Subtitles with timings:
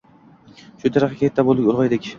[0.85, 2.07] Shu tariqa katta bo‘ldik, ulg‘aydik.